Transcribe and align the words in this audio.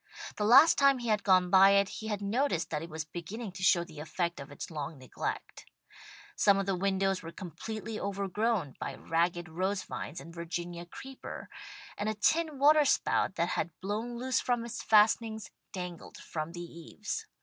The 0.37 0.45
last 0.45 0.79
time 0.79 0.97
he 0.97 1.09
had 1.09 1.23
gone 1.23 1.51
by 1.51 1.73
it, 1.73 1.87
he 1.89 2.07
had 2.07 2.23
noticed 2.23 2.71
that 2.71 2.81
it 2.81 2.89
was 2.89 3.05
beginning 3.05 3.51
to 3.51 3.61
show 3.61 3.83
the 3.83 3.99
effect 3.99 4.39
of 4.39 4.51
its 4.51 4.71
long 4.71 4.97
neglect. 4.97 5.67
Some 6.35 6.57
of 6.57 6.65
the 6.65 6.75
windows 6.75 7.21
were 7.21 7.31
completely 7.31 7.99
overgrown 7.99 8.73
by 8.79 8.95
ragged 8.95 9.47
rose 9.47 9.83
vines 9.83 10.19
and 10.19 10.33
Virginia 10.33 10.87
Creeper, 10.87 11.49
and 11.99 12.09
a 12.09 12.15
tin 12.15 12.57
waterspout 12.57 13.35
that 13.35 13.49
had 13.49 13.79
blown 13.79 14.17
loose 14.17 14.39
from 14.39 14.65
its 14.65 14.81
fastenings, 14.81 15.51
dangled 15.71 16.17
from 16.17 16.53
the 16.53 16.61
eaves. 16.63 17.27